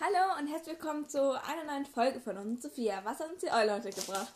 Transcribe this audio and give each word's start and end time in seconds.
Hallo 0.00 0.38
und 0.38 0.46
herzlich 0.46 0.78
willkommen 0.78 1.08
zu 1.08 1.32
einer 1.44 1.64
neuen 1.64 1.84
Folge 1.86 2.20
von 2.20 2.36
uns. 2.38 2.62
Sophia, 2.62 3.04
was 3.04 3.18
hat 3.20 3.30
uns 3.30 3.40
die 3.40 3.50
Eule 3.50 3.74
heute 3.74 3.90
gebracht? 3.90 4.32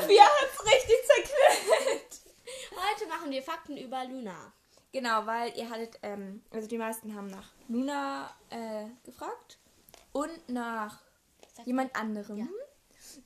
Sophia 0.00 0.22
hat's 0.24 0.64
richtig 0.64 0.96
zerknüllt. 1.06 2.20
Heute 2.72 3.06
machen 3.08 3.30
wir 3.30 3.42
Fakten 3.42 3.76
über 3.76 4.04
Luna. 4.04 4.52
Genau, 4.92 5.24
weil 5.26 5.56
ihr 5.56 5.70
hattet, 5.70 5.98
ähm, 6.02 6.42
also 6.50 6.68
die 6.68 6.76
meisten 6.76 7.14
haben 7.14 7.28
nach 7.28 7.48
Luna 7.68 8.30
äh, 8.50 8.86
gefragt 9.04 9.58
und 10.12 10.48
nach 10.48 11.00
Sag- 11.54 11.66
jemand 11.66 11.94
anderem, 11.96 12.36
Ja. 12.36 12.46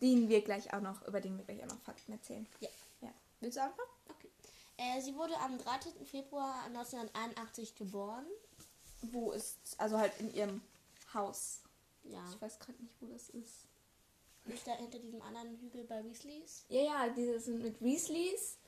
den 0.00 0.28
wir 0.28 0.42
gleich 0.42 0.72
auch 0.72 0.80
noch, 0.80 1.02
über 1.08 1.20
den 1.20 1.36
wir 1.36 1.44
gleich 1.44 1.62
auch 1.64 1.74
noch 1.74 1.80
Fakten 1.82 2.12
erzählen. 2.12 2.46
Ja. 2.60 2.68
ja. 3.00 3.08
Willst 3.40 3.56
du 3.56 3.62
anfangen? 3.62 3.88
Okay. 4.08 4.30
Äh, 4.76 5.00
sie 5.00 5.16
wurde 5.16 5.36
am 5.38 5.58
13. 5.58 6.06
Februar 6.06 6.62
1981 6.66 7.74
geboren. 7.74 8.26
Wo 9.02 9.32
ist, 9.32 9.58
also 9.78 9.98
halt 9.98 10.12
in 10.20 10.32
ihrem 10.32 10.62
Haus. 11.16 11.62
Ja. 12.04 12.24
Ich 12.30 12.40
weiß 12.40 12.58
gerade 12.60 12.80
nicht, 12.82 12.94
wo 13.00 13.06
das 13.06 13.28
ist. 13.30 13.66
Nicht 14.44 14.66
da 14.66 14.76
hinter 14.76 15.00
diesem 15.00 15.20
anderen 15.22 15.56
Hügel 15.58 15.84
bei 15.84 16.04
Weasleys. 16.04 16.66
Ja, 16.68 16.82
ja, 16.82 17.08
diese 17.08 17.40
sind 17.40 17.62
mit 17.62 17.82
Weasleys. 17.82 18.58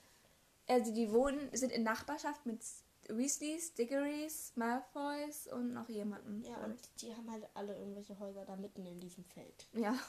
Also 0.66 0.92
die 0.92 1.12
wohnen, 1.12 1.48
sind 1.52 1.70
in 1.70 1.84
Nachbarschaft 1.84 2.44
mit 2.44 2.60
Weasleys, 3.08 3.74
Diggories, 3.74 4.52
Malfoys 4.56 5.46
und 5.46 5.72
noch 5.72 5.88
jemanden. 5.88 6.42
Ja, 6.42 6.56
und 6.64 6.78
die 7.00 7.14
haben 7.14 7.30
halt 7.30 7.48
alle 7.54 7.76
irgendwelche 7.78 8.18
Häuser 8.18 8.44
da 8.44 8.56
mitten 8.56 8.84
in 8.86 9.00
diesem 9.00 9.24
Feld. 9.24 9.66
Ja. 9.72 9.96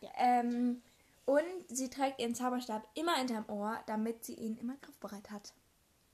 Ja. 0.00 0.10
Ähm, 0.14 0.80
und 1.24 1.42
sie 1.66 1.90
trägt 1.90 2.20
ihren 2.20 2.32
Zauberstab 2.32 2.88
immer 2.94 3.16
hinterm 3.16 3.44
Ohr, 3.48 3.80
damit 3.86 4.24
sie 4.24 4.34
ihn 4.34 4.56
immer 4.58 4.76
griffbereit 4.76 5.28
hat. 5.32 5.52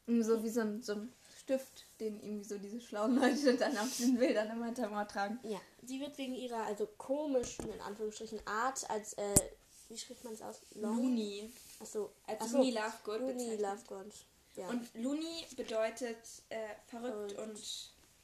So 0.06 0.42
wie 0.42 0.48
so 0.48 0.62
ein, 0.62 0.82
so 0.82 0.94
ein 0.94 1.12
Stift, 1.44 1.84
den 2.00 2.20
irgendwie 2.22 2.44
so 2.44 2.56
diese 2.56 2.80
schlauen 2.80 3.16
Leute 3.16 3.54
dann 3.58 3.76
auf 3.76 3.94
den 3.98 4.16
Bildern 4.16 4.50
immer 4.50 4.66
hinterm 4.66 4.94
Ohr 4.94 5.06
tragen. 5.06 5.38
Ja. 5.42 5.60
Sie 5.82 6.00
wird 6.00 6.16
wegen 6.16 6.34
ihrer 6.34 6.64
also 6.64 6.86
komischen, 6.96 7.70
in 7.70 7.80
Anführungsstrichen, 7.82 8.40
Art 8.46 8.88
als, 8.88 9.12
äh, 9.14 9.34
wie 9.90 9.98
spricht 9.98 10.24
man 10.24 10.32
es 10.32 10.40
aus? 10.40 10.62
Long? 10.74 10.96
Looney. 10.96 11.52
Achso. 11.80 12.12
Als 12.26 12.40
Achso. 12.40 12.56
Looney 12.56 12.70
Lovegood 12.70 13.20
Looney. 13.20 13.56
Lovegood. 13.56 14.14
Ja. 14.56 14.68
Und 14.68 14.88
Looney 14.94 15.46
bedeutet 15.54 16.16
äh, 16.48 16.56
verrückt, 16.86 17.32
Verrückt. 17.32 17.38
und 17.38 17.58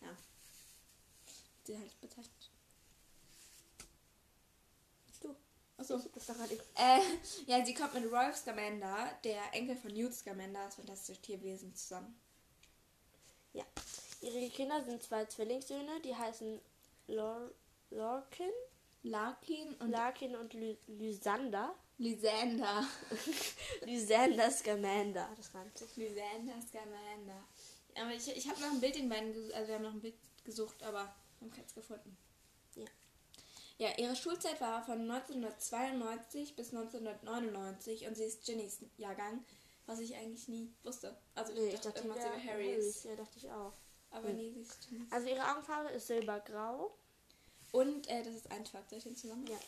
ja. 0.01 0.17
Sie 1.65 1.77
halt 1.77 2.01
bezeichnet. 2.01 2.51
du. 5.21 5.37
Achso. 5.77 5.98
Das 6.15 6.25
doch 6.25 6.37
gerade 6.37 6.55
Äh, 6.55 7.01
ja, 7.47 7.67
sie 7.67 7.75
kommt 7.75 7.93
mit 7.93 8.11
Rolf 8.11 8.37
Scamander, 8.37 9.11
der 9.25 9.43
Enkel 9.53 9.77
von 9.77 9.93
Newt 9.93 10.15
Scamander, 10.15 10.65
das 10.65 10.77
fantastische 10.77 11.21
Tierwesen, 11.21 11.75
zusammen. 11.75 12.19
Ja. 13.53 13.65
Ihre 14.20 14.48
Kinder 14.51 14.84
sind 14.84 15.03
zwei 15.03 15.25
Zwillingssöhne, 15.25 16.01
die 16.05 16.15
heißen 16.15 16.61
Lor 17.09 17.51
Lorkin, 17.91 18.51
Larkin 19.03 19.75
und 19.77 19.91
Larkin 19.91 20.37
und 20.37 20.53
Ly 20.55 20.79
Lysander. 20.87 21.75
Lysander. 21.98 22.87
Lysander 23.84 24.51
Scamander. 24.51 25.29
Das 25.37 25.55
reimt 25.55 25.77
sich. 25.77 25.97
Lysander 25.97 26.61
Scamander. 26.62 27.45
Aber 27.97 28.12
ich, 28.12 28.29
ich 28.37 28.48
habe 28.48 28.61
noch 28.61 28.70
ein 28.70 28.81
Bild 28.81 28.95
den 28.95 29.09
beiden 29.09 29.33
gesucht, 29.33 29.55
also 29.55 29.69
wir 29.69 29.75
haben 29.75 29.83
noch 29.83 29.92
ein 29.92 30.01
Bild 30.01 30.14
gesucht, 30.45 30.83
aber 30.83 31.14
haben 31.41 31.51
keins 31.51 31.75
gefunden. 31.75 32.17
Ja. 32.77 32.87
Ja, 33.79 33.89
ihre 33.97 34.14
Schulzeit 34.14 34.61
war 34.61 34.85
von 34.85 35.11
1992 35.11 36.55
bis 36.55 36.73
1999 36.74 38.07
und 38.07 38.17
sie 38.17 38.24
ist 38.24 38.45
Ginnys 38.45 38.85
Jahrgang, 38.98 39.45
was 39.90 39.98
ich 40.01 40.14
eigentlich 40.17 40.48
nie 40.48 40.73
wusste. 40.84 41.17
Also 41.34 41.52
ich, 41.52 41.58
Nee, 41.58 41.68
ich 41.68 41.74
dachte, 41.80 41.89
dachte, 41.90 42.05
immer, 42.05 42.14
sie 42.14 42.20
wäre 42.20 42.45
Harrys. 42.45 42.74
Harrys. 42.77 43.05
Ja, 43.05 43.17
dachte 43.17 43.39
ich 43.39 43.51
auch. 43.51 43.73
Aber 44.11 44.28
Hm. 44.28 44.36
nee, 44.36 44.52
sie 44.52 44.61
ist. 44.61 44.89
Also 45.11 45.28
ihre 45.28 45.51
Augenfarbe 45.51 45.90
ist 45.90 46.06
silbergrau. 46.06 46.95
Und 47.73 48.08
äh, 48.08 48.23
das 48.23 48.34
ist 48.34 48.50
ein 48.50 48.67
Fakt, 48.67 48.90
soll 48.90 48.98
ich 48.98 49.05
den 49.05 49.17
zusammen? 49.17 49.46
Ja. 49.46 49.58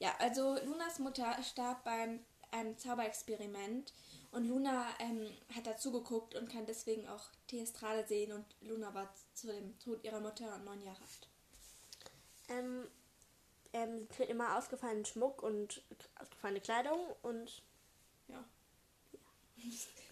Ja, 0.00 0.14
also 0.20 0.56
Lunas 0.64 0.98
Mutter 1.00 1.36
starb 1.42 1.82
beim 1.84 2.20
einem 2.50 2.78
Zauberexperiment 2.78 3.92
und 4.30 4.46
Luna 4.46 4.86
ähm, 5.00 5.28
hat 5.54 5.66
dazu 5.66 5.90
geguckt 5.92 6.34
und 6.34 6.50
kann 6.50 6.66
deswegen 6.66 7.06
auch 7.08 7.24
Theastrale 7.48 8.06
sehen 8.06 8.32
und 8.32 8.44
Luna 8.60 8.94
war 8.94 9.12
zu 9.34 9.48
dem 9.48 9.78
Tod 9.80 10.02
ihrer 10.04 10.20
Mutter 10.20 10.56
neun 10.58 10.80
Jahre 10.82 11.00
alt. 11.00 11.28
Ähm, 12.48 12.86
ähm, 13.72 13.98
sie 13.98 14.06
trägt 14.16 14.30
immer 14.30 14.56
ausgefallenen 14.56 15.04
Schmuck 15.04 15.42
und 15.42 15.82
ausgefallene 16.20 16.60
Kleidung 16.60 17.00
und. 17.22 17.62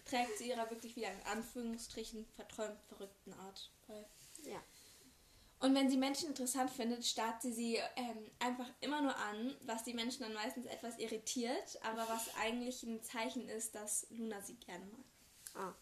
Trägt 0.05 0.37
sie 0.37 0.49
ihrer 0.49 0.69
wirklich 0.69 0.95
wieder 0.95 1.11
in 1.11 1.21
Anführungsstrichen 1.23 2.25
verträumt 2.35 2.79
verrückten 2.87 3.33
Art 3.33 3.71
bei. 3.87 4.05
ja. 4.43 4.61
Und 5.59 5.73
wenn 5.73 5.89
sie 5.89 5.97
Menschen 5.97 6.27
interessant 6.29 6.69
findet, 6.69 7.03
starrt 7.03 7.41
sie 7.41 7.51
sie 7.51 7.77
ähm, 7.95 8.29
einfach 8.37 8.69
immer 8.79 9.01
nur 9.01 9.15
an, 9.15 9.55
was 9.65 9.83
die 9.83 9.95
Menschen 9.95 10.21
dann 10.21 10.33
meistens 10.35 10.67
etwas 10.67 10.99
irritiert, 10.99 11.79
aber 11.83 12.07
was 12.07 12.29
eigentlich 12.35 12.83
ein 12.83 13.01
Zeichen 13.01 13.49
ist, 13.49 13.73
dass 13.73 14.05
Luna 14.11 14.39
sie 14.41 14.53
gerne 14.57 14.85
mag. 14.85 15.03
Ah. 15.55 15.73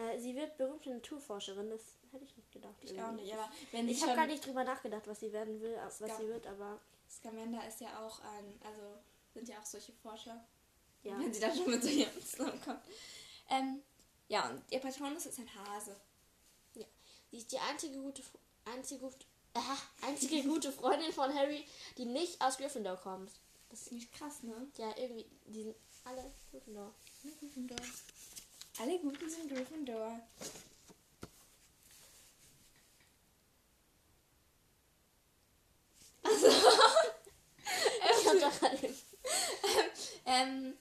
Äh, 0.00 0.20
sie 0.20 0.36
wird 0.36 0.56
berühmte 0.56 0.90
Naturforscherin, 0.90 1.70
das 1.70 1.82
hätte 2.12 2.24
ich 2.24 2.36
nicht 2.36 2.52
gedacht. 2.52 2.76
Ich 2.82 2.92
auch 2.92 3.06
irgendwie. 3.08 3.24
nicht, 3.24 3.32
aber 3.34 3.50
wenn 3.72 3.88
Ich 3.88 4.00
habe 4.02 4.14
gar 4.14 4.26
nicht 4.26 4.46
drüber 4.46 4.62
nachgedacht, 4.62 5.08
was 5.08 5.18
sie 5.18 5.32
werden 5.32 5.60
will, 5.60 5.76
was 5.76 5.98
gab- 5.98 6.16
sie 6.16 6.28
wird, 6.28 6.46
aber 6.46 6.80
Scamander 7.10 7.66
ist 7.66 7.80
ja 7.80 8.06
auch 8.06 8.20
ein, 8.20 8.60
also 8.64 8.96
sind 9.34 9.48
ja 9.48 9.58
auch 9.58 9.66
solche 9.66 9.92
Forscher, 9.92 10.46
ja. 11.02 11.18
wenn 11.18 11.32
sie 11.32 11.40
da 11.40 11.54
schon 11.54 11.70
mit 11.70 11.82
so 11.82 11.88
jemandem 11.88 12.24
zusammenkommt. 12.26 12.80
Ähm, 13.48 13.82
ja, 14.28 14.48
und 14.48 14.62
ihr 14.70 14.78
Patronus 14.80 15.26
ist 15.26 15.38
ein 15.38 15.54
Hase. 15.54 15.96
ja. 16.74 16.86
Sie 17.30 17.38
ist 17.38 17.50
die 17.52 17.58
einzige 17.58 17.98
gute, 17.98 18.22
einzige, 18.64 19.00
gut- 19.00 19.26
aha, 19.54 19.76
einzige 20.02 20.42
gute 20.48 20.72
Freundin 20.72 21.12
von 21.12 21.34
Harry, 21.34 21.64
die 21.98 22.04
nicht 22.06 22.40
aus 22.40 22.56
Gryffindor 22.58 22.96
kommt. 22.96 23.30
Das 23.68 23.80
ist 23.80 23.88
ziemlich 23.88 24.10
krass, 24.12 24.42
ne? 24.42 24.68
Ja, 24.78 24.96
irgendwie, 24.96 25.26
die 25.46 25.62
sind 25.64 25.76
alle 26.04 26.32
Gryffindor. 26.50 26.92
Gryffindor. 27.40 27.76
Alle 28.80 28.98
Guten 28.98 29.28
sind 29.30 29.48
Gryffindor. 29.48 30.20
Ich 38.22 38.26
hab 38.26 38.40
doch 38.40 38.60
gerade 38.60 38.94
Ähm, 40.26 40.26
äh, 40.26 40.68
Im 40.68 40.74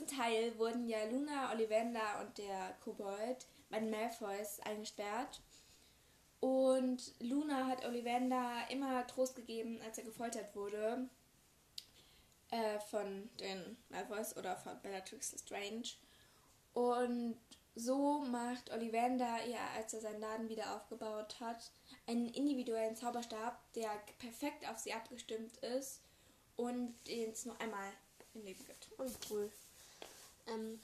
letzten 0.00 0.16
Teil 0.16 0.58
wurden 0.58 0.88
ja 0.88 1.04
Luna, 1.04 1.50
Ollivander 1.52 2.20
und 2.20 2.38
der 2.38 2.74
Kobold 2.82 3.46
bei 3.68 3.80
den 3.80 3.90
Malfoys 3.90 4.60
eingesperrt. 4.60 5.40
Und 6.40 7.14
Luna 7.20 7.66
hat 7.66 7.84
Ollivander 7.84 8.62
immer 8.70 9.06
Trost 9.06 9.34
gegeben, 9.34 9.80
als 9.84 9.98
er 9.98 10.04
gefoltert 10.04 10.54
wurde. 10.56 11.08
Äh, 12.50 12.80
von 12.90 13.28
den 13.38 13.76
Malfoys 13.90 14.36
oder 14.36 14.56
von 14.56 14.80
Bellatrix 14.80 15.32
Lestrange. 15.32 15.94
Und 16.72 17.36
so 17.74 18.20
macht 18.20 18.72
Ollivander 18.72 19.44
ihr, 19.46 19.60
als 19.76 19.92
er 19.92 20.00
seinen 20.00 20.20
Laden 20.20 20.48
wieder 20.48 20.74
aufgebaut 20.74 21.38
hat, 21.40 21.70
einen 22.06 22.28
individuellen 22.28 22.96
Zauberstab, 22.96 23.60
der 23.74 23.90
perfekt 24.18 24.68
auf 24.68 24.78
sie 24.78 24.94
abgestimmt 24.94 25.58
ist 25.58 26.00
und 26.56 26.94
den 27.06 27.30
es 27.30 27.44
nur 27.44 27.60
einmal 27.60 27.92
im 28.34 28.42
Leben 28.42 28.64
gibt. 28.64 28.90
Und 28.98 29.16
cool. 29.30 29.50
Ähm, 30.46 30.80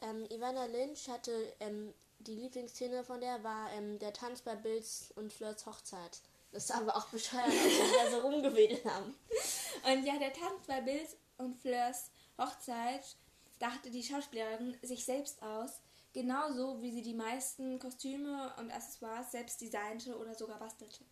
ähm, 0.00 0.26
Ivana 0.30 0.66
Lynch 0.66 1.08
hatte 1.08 1.32
ähm, 1.60 1.94
die 2.20 2.34
Lieblingsszene 2.34 3.04
von 3.04 3.20
der 3.20 3.42
war 3.42 3.72
ähm, 3.72 3.98
der 3.98 4.12
Tanz 4.12 4.42
bei 4.42 4.54
Bills 4.54 5.12
und 5.16 5.32
Flirts 5.32 5.66
Hochzeit. 5.66 6.20
Das 6.52 6.66
sah 6.66 6.78
aber 6.78 6.96
auch 6.96 7.06
bescheuert 7.06 7.46
aus, 7.46 7.54
wenn 7.54 7.88
sie 7.88 7.96
da 8.04 8.10
so 8.10 8.18
rumgewedelt 8.18 8.84
haben. 8.84 9.14
Und 9.84 10.04
ja, 10.04 10.18
der 10.18 10.32
Tanz 10.32 10.66
bei 10.66 10.80
Bills 10.80 11.16
und 11.38 11.56
Fleurs 11.56 12.10
Hochzeit 12.38 13.16
dachte 13.58 13.90
die 13.90 14.02
Schauspielerin 14.02 14.76
sich 14.82 15.04
selbst 15.04 15.42
aus, 15.42 15.80
genauso 16.12 16.80
wie 16.82 16.92
sie 16.92 17.02
die 17.02 17.14
meisten 17.14 17.78
Kostüme 17.78 18.52
und 18.58 18.70
Accessoires 18.70 19.30
selbst 19.30 19.60
designte 19.60 20.16
oder 20.18 20.34
sogar 20.34 20.58
bastelte. 20.58 21.04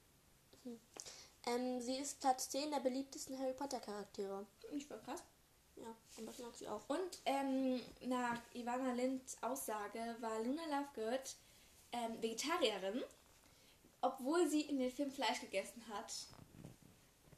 Ähm, 1.46 1.80
sie 1.80 1.96
ist 1.96 2.20
Platz 2.20 2.50
10 2.50 2.70
der 2.70 2.80
beliebtesten 2.80 3.38
Harry 3.38 3.54
Potter 3.54 3.80
Charaktere. 3.80 4.46
Ich 4.72 4.86
voll 4.86 5.00
krass. 5.00 5.22
Ja, 5.80 5.94
und 6.18 6.26
das 6.26 6.38
mag 6.38 6.54
sie 6.54 6.68
auch. 6.68 6.82
Und 6.88 7.18
ähm, 7.24 7.80
nach 8.02 8.38
Ivana 8.54 8.92
Linds 8.92 9.36
Aussage 9.42 10.16
war 10.20 10.42
Luna 10.42 10.62
Lovegood 10.66 11.34
ähm, 11.92 12.20
Vegetarierin, 12.22 13.02
obwohl 14.02 14.48
sie 14.48 14.62
in 14.62 14.78
den 14.78 14.90
Film 14.90 15.10
Fleisch 15.10 15.40
gegessen 15.40 15.82
hat. 15.88 16.12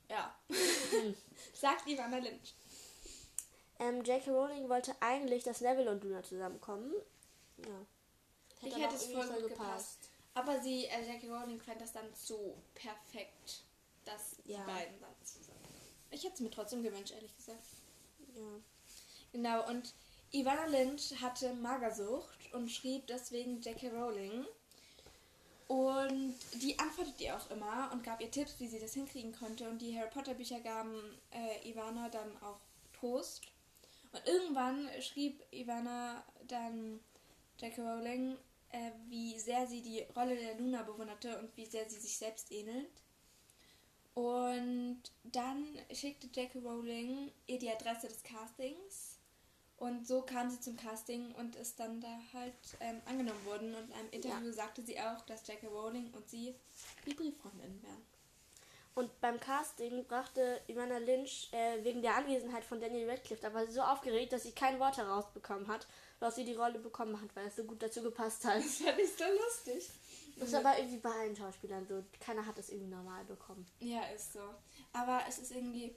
Ja. 0.08 0.34
Sagt 1.54 1.86
Ivana 1.88 2.18
Lynch. 2.18 2.54
Ähm, 3.78 4.02
J.K. 4.04 4.30
Rowling 4.30 4.68
wollte 4.68 4.94
eigentlich, 5.00 5.44
dass 5.44 5.60
Neville 5.60 5.90
und 5.90 6.04
Luna 6.04 6.22
zusammenkommen. 6.22 6.92
Ja. 7.58 7.86
Ich 8.62 8.74
aber 8.74 8.84
hätte 8.84 8.94
es 8.94 9.06
voll 9.06 9.26
gut 9.26 9.48
gepasst. 9.48 10.10
Aber 10.34 10.60
sie, 10.60 10.86
äh, 10.86 11.04
Jackie 11.06 11.28
Rowling 11.28 11.60
fand 11.60 11.80
das 11.80 11.92
dann 11.92 12.14
zu 12.14 12.54
perfekt, 12.74 13.62
dass 14.04 14.36
Ja. 14.44 14.58
die 14.58 14.64
beiden 14.70 15.00
dann 15.00 15.14
zusammen. 15.24 15.58
Ich 16.10 16.22
hätte 16.24 16.34
es 16.34 16.40
mir 16.40 16.50
trotzdem 16.50 16.82
gewünscht, 16.82 17.12
ehrlich 17.12 17.34
gesagt. 17.36 17.64
Ja. 18.34 18.60
Genau, 19.32 19.68
und 19.68 19.94
Ivana 20.32 20.66
Lynch 20.66 21.14
hatte 21.20 21.54
Magersucht 21.54 22.52
und 22.52 22.70
schrieb 22.70 23.06
deswegen 23.06 23.60
J.K. 23.60 23.88
Rowling. 23.88 24.44
Und 25.68 26.34
die 26.54 26.78
antwortet 26.78 27.20
ihr 27.20 27.36
auch 27.36 27.50
immer 27.50 27.90
und 27.92 28.04
gab 28.04 28.20
ihr 28.20 28.30
Tipps, 28.30 28.58
wie 28.58 28.68
sie 28.68 28.78
das 28.78 28.94
hinkriegen 28.94 29.32
konnte. 29.32 29.68
Und 29.68 29.80
die 29.80 29.96
Harry 29.96 30.10
Potter 30.10 30.34
Bücher 30.34 30.60
gaben 30.60 31.00
äh, 31.30 31.70
Ivana 31.70 32.08
dann 32.08 32.30
auch 32.42 32.58
Trost. 32.98 33.42
Und 34.12 34.26
irgendwann 34.26 34.88
schrieb 35.00 35.42
Ivana 35.50 36.22
dann 36.46 37.00
J.K. 37.58 37.80
Rowling, 37.80 38.36
äh, 38.70 38.90
wie 39.08 39.38
sehr 39.38 39.66
sie 39.66 39.80
die 39.82 40.00
Rolle 40.14 40.36
der 40.36 40.58
Luna 40.58 40.82
bewunderte 40.82 41.38
und 41.38 41.56
wie 41.56 41.66
sehr 41.66 41.88
sie 41.88 42.00
sich 42.00 42.16
selbst 42.18 42.52
ähnelt. 42.52 42.90
Und 44.14 45.02
dann 45.24 45.64
schickte 45.92 46.26
J.K. 46.26 46.58
Rowling 46.58 47.32
ihr 47.46 47.58
die 47.58 47.70
Adresse 47.70 48.08
des 48.08 48.22
Castings. 48.22 49.18
Und 49.78 50.06
so 50.06 50.22
kam 50.22 50.48
sie 50.48 50.60
zum 50.60 50.76
Casting 50.76 51.32
und 51.32 51.56
ist 51.56 51.80
dann 51.80 52.00
da 52.00 52.20
halt 52.32 52.54
ähm, 52.80 53.00
angenommen 53.06 53.44
worden. 53.44 53.74
Und 53.74 53.88
in 53.88 53.92
einem 53.94 54.10
Interview 54.10 54.46
ja. 54.46 54.52
sagte 54.52 54.82
sie 54.82 55.00
auch, 55.00 55.22
dass 55.22 55.46
J.K. 55.46 55.66
Rowling 55.66 56.12
und 56.12 56.28
sie 56.28 56.54
wie 57.04 57.14
Brieffreundinnen 57.14 57.82
wären. 57.82 58.12
Und 58.94 59.20
beim 59.22 59.40
Casting 59.40 60.04
brachte 60.04 60.60
Ivana 60.68 60.98
Lynch 60.98 61.48
äh, 61.52 61.82
wegen 61.82 62.02
der 62.02 62.14
Anwesenheit 62.14 62.62
von 62.62 62.78
Daniel 62.78 63.08
Radcliffe, 63.08 63.50
sie 63.66 63.72
so 63.72 63.80
aufgeregt, 63.80 64.34
dass 64.34 64.42
sie 64.42 64.52
kein 64.52 64.78
Wort 64.78 64.98
herausbekommen 64.98 65.66
hat, 65.66 65.86
dass 66.20 66.34
sie 66.34 66.44
die 66.44 66.54
Rolle 66.54 66.78
bekommen 66.78 67.18
hat, 67.20 67.34
weil 67.34 67.46
es 67.46 67.56
so 67.56 67.64
gut 67.64 67.82
dazu 67.82 68.02
gepasst 68.02 68.44
hat. 68.44 68.58
Das 68.58 68.76
fand 68.76 68.98
ich 68.98 69.10
so 69.16 69.24
lustig. 69.24 69.88
Das 70.38 70.48
ist 70.48 70.54
aber 70.54 70.78
irgendwie 70.78 70.98
bei 70.98 71.10
allen 71.10 71.36
Schauspielern 71.36 71.86
so. 71.86 72.04
Keiner 72.20 72.44
hat 72.46 72.58
das 72.58 72.70
irgendwie 72.70 72.94
normal 72.94 73.24
bekommen. 73.24 73.66
Ja, 73.80 74.02
ist 74.14 74.32
so. 74.32 74.40
Aber 74.92 75.20
es 75.28 75.38
ist 75.38 75.52
irgendwie. 75.52 75.94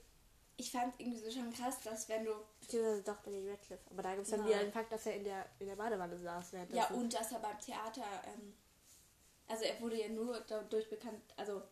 Ich 0.58 0.72
fand 0.72 0.98
irgendwie 0.98 1.18
so 1.18 1.30
schon 1.30 1.52
krass, 1.52 1.80
dass 1.82 2.08
wenn 2.08 2.24
du. 2.24 2.32
Beziehungsweise 2.60 3.02
doch 3.02 3.20
Daniel 3.22 3.50
Radcliffe. 3.50 3.82
Aber 3.90 4.02
da 4.02 4.14
gibt 4.14 4.24
es 4.24 4.30
dann 4.30 4.40
ja. 4.40 4.46
wieder 4.46 4.58
den 4.60 4.72
Fakt, 4.72 4.92
dass 4.92 5.06
er 5.06 5.16
in 5.16 5.24
der, 5.24 5.46
in 5.58 5.66
der 5.66 5.76
Badewanne 5.76 6.16
saß. 6.18 6.52
Während 6.52 6.72
ja, 6.72 6.88
und 6.90 7.12
dass 7.12 7.32
er 7.32 7.40
beim 7.40 7.58
Theater. 7.58 8.04
Ähm, 8.26 8.54
also 9.48 9.64
er 9.64 9.80
wurde 9.80 10.00
ja 10.00 10.08
nur 10.08 10.40
dadurch 10.48 10.88
bekannt, 10.88 11.20
also 11.36 11.62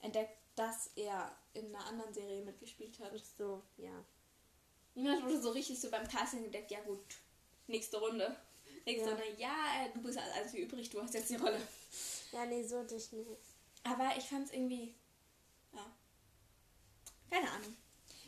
entdeckt, 0.00 0.38
dass 0.56 0.90
er 0.96 1.30
in 1.52 1.74
einer 1.74 1.84
anderen 1.86 2.12
Serie 2.12 2.42
mitgespielt 2.42 2.98
hat. 3.00 3.12
So, 3.36 3.62
ja. 3.76 4.04
Niemand 4.94 5.24
wurde 5.24 5.40
so 5.40 5.50
richtig 5.50 5.80
so 5.80 5.90
beim 5.90 6.08
Casting 6.08 6.44
entdeckt, 6.44 6.70
ja 6.70 6.80
gut, 6.80 6.98
nächste 7.66 7.98
Runde. 7.98 8.36
Nächste 8.88 9.10
ja. 9.10 9.16
Runde, 9.16 9.34
ja, 9.36 9.54
äh, 9.84 9.90
du 9.92 10.00
bist 10.00 10.18
alles 10.18 10.52
wie 10.54 10.62
übrig, 10.62 10.88
du 10.88 11.02
hast 11.02 11.12
jetzt 11.12 11.28
die 11.28 11.36
Rolle. 11.36 11.60
Ja, 12.32 12.46
nee, 12.46 12.62
so 12.62 12.82
dich 12.84 13.12
nicht. 13.12 13.28
Aber 13.84 14.10
ich 14.16 14.24
fand 14.24 14.46
es 14.46 14.54
irgendwie, 14.54 14.94
ja, 15.74 15.84
keine 17.30 17.50
Ahnung. 17.50 17.76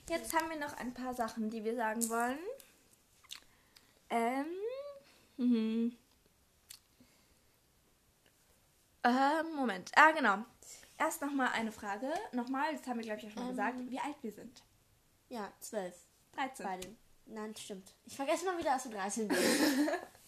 Jetzt 0.06 0.34
haben 0.34 0.50
wir 0.50 0.58
noch 0.58 0.74
ein 0.74 0.92
paar 0.92 1.14
Sachen, 1.14 1.48
die 1.48 1.64
wir 1.64 1.74
sagen 1.74 2.06
wollen. 2.10 2.38
Ähm, 4.10 4.46
mhm. 5.38 5.96
Äh, 9.02 9.42
Moment. 9.54 9.92
Ah, 9.94 10.10
genau. 10.10 10.44
Erst 10.98 11.22
nochmal 11.22 11.52
eine 11.52 11.72
Frage. 11.72 12.12
Nochmal, 12.32 12.76
das 12.76 12.86
haben 12.86 12.98
wir, 12.98 13.04
glaube 13.04 13.20
ich, 13.20 13.28
auch 13.28 13.32
schon 13.32 13.42
ähm, 13.44 13.48
gesagt, 13.50 13.78
wie 13.88 13.98
alt 13.98 14.16
wir 14.20 14.32
sind. 14.32 14.62
Ja, 15.30 15.50
zwölf. 15.60 15.94
13. 16.34 16.66
Beide. 16.66 16.96
Nein, 17.24 17.56
stimmt. 17.56 17.94
Ich 18.04 18.16
vergesse 18.16 18.44
mal 18.44 18.58
wieder, 18.58 18.72
dass 18.72 18.82
du 18.82 18.90
13 18.90 19.28
bist. 19.28 19.40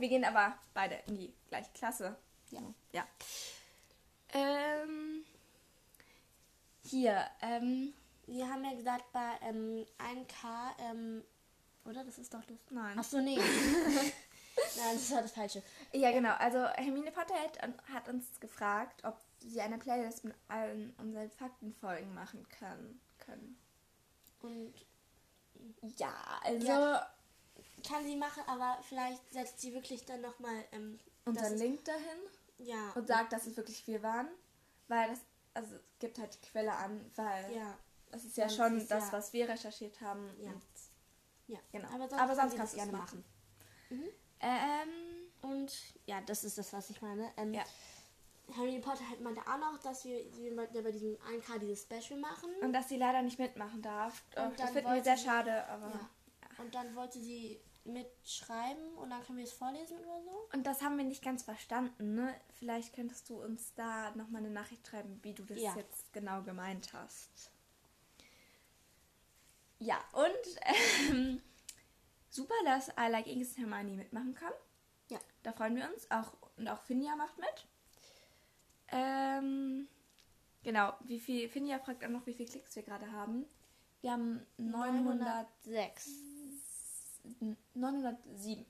wir 0.00 0.08
gehen 0.08 0.24
aber 0.24 0.54
beide 0.74 0.96
in 1.06 1.16
die 1.16 1.34
gleiche 1.48 1.70
Klasse. 1.72 2.16
Ja. 2.50 2.60
Ja. 2.92 3.06
Ähm, 4.32 5.24
hier, 6.82 7.26
ähm, 7.42 7.92
wir 8.26 8.48
haben 8.48 8.64
ja 8.64 8.74
gesagt, 8.74 9.12
bei 9.12 9.38
ähm, 9.42 9.84
1K, 9.98 10.90
ähm, 10.90 11.24
oder? 11.84 12.04
Das 12.04 12.18
ist 12.18 12.32
doch 12.32 12.44
das. 12.44 12.58
Nein. 12.70 12.98
Achso, 12.98 13.20
nee. 13.20 13.38
Nein, 14.76 14.94
das 14.94 15.10
war 15.10 15.22
das 15.22 15.32
Falsche. 15.32 15.62
Ja, 15.92 16.12
genau. 16.12 16.34
Also, 16.38 16.64
Hermine 16.74 17.12
Potterhead 17.12 17.58
hat 17.92 18.08
uns 18.08 18.38
gefragt, 18.40 19.04
ob 19.04 19.18
sie 19.38 19.60
eine 19.60 19.78
Playlist 19.78 20.24
mit 20.24 20.34
allen 20.48 20.94
unseren 20.98 21.30
Faktenfolgen 21.30 22.12
machen 22.14 22.46
kann, 22.48 23.00
können. 23.18 23.56
Und 24.40 24.74
ja, 25.96 26.12
also 26.42 26.66
ja, 26.66 27.12
kann 27.86 28.04
sie 28.04 28.16
machen, 28.16 28.42
aber 28.46 28.78
vielleicht 28.82 29.32
setzt 29.32 29.60
sie 29.60 29.74
wirklich 29.74 30.04
dann 30.04 30.20
nochmal 30.20 30.64
ähm, 30.72 30.98
unseren 31.24 31.56
Link 31.56 31.84
dahin. 31.84 32.18
Ja. 32.58 32.92
Und 32.94 33.06
sagt, 33.08 33.32
dass 33.32 33.46
es 33.46 33.56
wirklich 33.56 33.82
viel 33.82 34.02
waren. 34.02 34.28
Weil 34.88 35.08
das, 35.08 35.20
also 35.54 35.76
es 35.76 35.98
gibt 35.98 36.18
halt 36.18 36.34
die 36.34 36.46
Quelle 36.48 36.72
an, 36.72 37.10
weil 37.16 37.54
ja. 37.54 37.78
das 38.10 38.24
ist 38.24 38.36
ja 38.36 38.44
und 38.44 38.52
schon 38.52 38.76
ist 38.76 38.90
das, 38.90 39.06
ja. 39.06 39.12
was 39.12 39.32
wir 39.32 39.48
recherchiert 39.48 40.00
haben. 40.00 40.28
Ja. 40.42 40.52
ja, 41.46 41.58
genau. 41.72 41.88
Aber 41.88 42.08
sonst, 42.08 42.20
aber 42.20 42.34
sonst 42.34 42.56
kannst 42.56 42.74
du 42.74 42.78
es 42.78 42.84
gerne 42.84 42.98
machen. 42.98 43.24
machen. 43.88 44.00
Mhm. 44.00 44.08
Ähm, 44.40 45.20
und 45.42 45.72
ja, 46.06 46.20
das 46.22 46.44
ist 46.44 46.58
das, 46.58 46.72
was 46.72 46.90
ich 46.90 47.00
meine. 47.02 47.30
Ähm, 47.36 47.54
ja. 47.54 47.64
Harry 48.56 48.78
Potter 48.80 49.08
halt 49.08 49.20
meinte 49.20 49.40
auch 49.42 49.58
noch, 49.58 49.78
dass 49.78 50.04
wir, 50.04 50.24
wir 50.36 50.56
wollten 50.56 50.74
ja 50.74 50.82
bei 50.82 50.90
diesem 50.90 51.16
1K 51.16 51.58
dieses 51.60 51.82
Special 51.82 52.18
machen. 52.18 52.50
Und 52.60 52.72
dass 52.72 52.88
sie 52.88 52.96
leider 52.96 53.22
nicht 53.22 53.38
mitmachen 53.38 53.80
darf. 53.80 54.22
Und 54.36 54.58
das 54.58 54.70
finden 54.70 54.92
wir 54.92 55.04
sehr 55.04 55.16
schade, 55.16 55.66
aber. 55.68 55.86
Ja. 55.86 56.10
Und 56.60 56.74
dann 56.74 56.94
wollte 56.94 57.20
sie 57.20 57.60
mitschreiben 57.84 58.94
und 58.96 59.10
dann 59.10 59.22
können 59.22 59.38
wir 59.38 59.44
es 59.44 59.52
vorlesen 59.52 59.98
oder 59.98 60.22
so. 60.22 60.48
Und 60.52 60.66
das 60.66 60.82
haben 60.82 60.98
wir 60.98 61.04
nicht 61.04 61.22
ganz 61.22 61.42
verstanden, 61.42 62.14
ne? 62.14 62.34
Vielleicht 62.58 62.94
könntest 62.94 63.28
du 63.30 63.42
uns 63.42 63.74
da 63.74 64.14
nochmal 64.16 64.42
eine 64.42 64.50
Nachricht 64.50 64.86
schreiben, 64.86 65.18
wie 65.22 65.32
du 65.32 65.44
das 65.44 65.60
ja. 65.60 65.74
jetzt 65.76 66.12
genau 66.12 66.42
gemeint 66.42 66.92
hast. 66.92 67.50
Ja, 69.78 69.98
und 70.12 71.10
ähm, 71.10 71.40
super, 72.28 72.54
dass 72.66 72.88
I 72.88 73.10
Like 73.10 73.26
English 73.26 73.56
Hermione 73.56 73.92
mitmachen 73.92 74.34
kann. 74.34 74.52
Ja. 75.08 75.18
Da 75.42 75.52
freuen 75.52 75.74
wir 75.74 75.88
uns. 75.90 76.10
Auch, 76.10 76.32
und 76.58 76.68
auch 76.68 76.82
Finja 76.82 77.16
macht 77.16 77.38
mit. 77.38 77.66
Ähm, 78.88 79.88
genau, 80.62 80.92
wie 81.04 81.18
viel, 81.18 81.48
Finja 81.48 81.78
fragt 81.78 82.04
auch 82.04 82.10
noch, 82.10 82.26
wie 82.26 82.34
viele 82.34 82.50
Klicks 82.50 82.76
wir 82.76 82.82
gerade 82.82 83.10
haben. 83.10 83.46
Wir 84.02 84.12
haben 84.12 84.46
906. 84.58 86.29
907. 87.80 88.66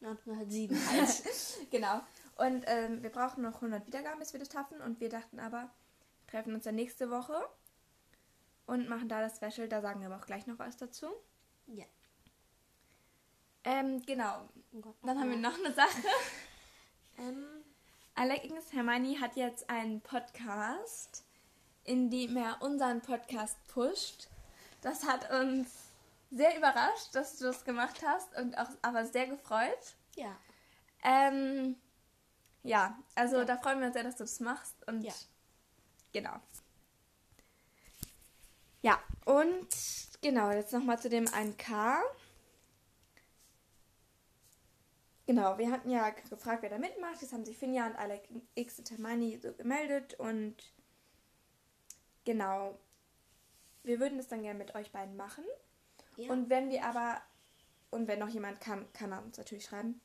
907 0.00 0.76
halt. 0.90 1.22
genau. 1.70 2.00
Und 2.36 2.64
ähm, 2.66 3.02
wir 3.02 3.10
brauchen 3.10 3.42
noch 3.42 3.56
100 3.56 3.86
Wiedergaben, 3.86 4.18
bis 4.18 4.32
wir 4.32 4.40
das 4.40 4.50
schaffen. 4.50 4.80
Und 4.80 5.00
wir 5.00 5.08
dachten 5.08 5.38
aber, 5.38 5.70
wir 6.24 6.30
treffen 6.30 6.54
uns 6.54 6.64
dann 6.64 6.74
nächste 6.74 7.10
Woche 7.10 7.38
und 8.66 8.88
machen 8.88 9.08
da 9.08 9.20
das 9.20 9.36
Special. 9.36 9.68
Da 9.68 9.82
sagen 9.82 10.00
wir 10.00 10.06
aber 10.06 10.16
auch 10.16 10.26
gleich 10.26 10.46
noch 10.46 10.58
was 10.58 10.76
dazu. 10.76 11.08
Ja. 11.66 11.84
Ähm, 13.64 14.02
genau. 14.06 14.48
Oh 14.72 14.80
Gott, 14.80 14.96
dann 15.02 15.20
haben 15.20 15.30
wir 15.30 15.36
noch 15.36 15.58
eine 15.58 15.74
Sache. 15.74 16.02
ähm, 17.18 17.44
Alex 18.14 18.72
Hermione 18.72 19.20
hat 19.20 19.36
jetzt 19.36 19.68
einen 19.68 20.00
Podcast, 20.00 21.24
in 21.84 22.10
dem 22.10 22.36
er 22.36 22.62
unseren 22.62 23.02
Podcast 23.02 23.56
pusht. 23.68 24.28
Das 24.80 25.04
hat 25.04 25.30
uns 25.30 25.89
sehr 26.30 26.56
überrascht, 26.56 27.14
dass 27.14 27.38
du 27.38 27.44
das 27.44 27.64
gemacht 27.64 28.00
hast 28.04 28.36
und 28.36 28.56
auch 28.56 28.68
aber 28.82 29.04
sehr 29.04 29.26
gefreut. 29.26 29.96
Ja. 30.16 30.36
Ähm, 31.02 31.76
ja, 32.62 32.98
also 33.14 33.38
ja. 33.38 33.44
da 33.44 33.56
freuen 33.56 33.80
wir 33.80 33.86
uns 33.86 33.94
sehr, 33.94 34.04
dass 34.04 34.16
du 34.16 34.24
das 34.24 34.40
machst 34.40 34.76
und 34.86 35.02
ja. 35.02 35.12
genau. 36.12 36.34
Ja, 38.82 38.98
und 39.24 39.68
genau, 40.22 40.50
jetzt 40.50 40.72
nochmal 40.72 40.98
zu 40.98 41.08
dem 41.08 41.26
1K. 41.26 41.98
Genau, 45.26 45.58
wir 45.58 45.70
hatten 45.70 45.90
ja 45.90 46.10
gefragt, 46.10 46.62
wer 46.62 46.70
da 46.70 46.78
mitmacht. 46.78 47.22
Jetzt 47.22 47.32
haben 47.32 47.44
sich 47.44 47.56
Finja 47.56 47.86
und 47.86 47.96
Alex 47.96 48.28
X 48.54 48.78
und 48.78 48.90
Hermione 48.90 49.38
so 49.40 49.52
gemeldet 49.52 50.14
und 50.14 50.56
genau, 52.24 52.78
wir 53.84 54.00
würden 54.00 54.18
das 54.18 54.28
dann 54.28 54.42
gerne 54.42 54.58
mit 54.58 54.74
euch 54.74 54.90
beiden 54.92 55.16
machen. 55.16 55.44
Ja. 56.20 56.32
Und 56.32 56.50
wenn 56.50 56.70
wir 56.70 56.84
aber, 56.84 57.20
und 57.90 58.06
wenn 58.08 58.18
noch 58.18 58.28
jemand 58.28 58.60
kann, 58.60 58.90
kann 58.92 59.12
er 59.12 59.22
uns 59.22 59.38
natürlich 59.38 59.64
schreiben. 59.64 60.00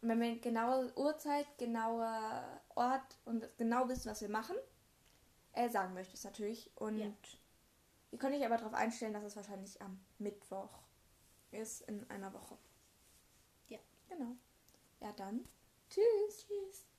Und 0.00 0.08
wenn 0.08 0.20
wir 0.20 0.38
genaue 0.38 0.92
Uhrzeit, 0.96 1.46
genauer 1.58 2.60
Ort 2.74 3.18
und 3.24 3.48
genau 3.58 3.88
wissen, 3.88 4.10
was 4.10 4.20
wir 4.20 4.28
machen, 4.28 4.56
er 5.52 5.68
sagen 5.68 5.94
möchte 5.94 6.14
es 6.14 6.24
natürlich. 6.24 6.70
Und 6.76 6.98
ja. 6.98 7.12
ihr 8.12 8.18
könnt 8.18 8.34
euch 8.34 8.44
aber 8.46 8.56
darauf 8.56 8.74
einstellen, 8.74 9.12
dass 9.12 9.24
es 9.24 9.36
wahrscheinlich 9.36 9.80
am 9.82 10.00
Mittwoch 10.18 10.70
ist 11.50 11.82
in 11.82 12.08
einer 12.10 12.32
Woche. 12.32 12.56
Ja. 13.68 13.78
Genau. 14.08 14.36
Ja, 15.00 15.12
dann. 15.12 15.44
Tschüss. 15.90 16.46
Tschüss. 16.46 16.84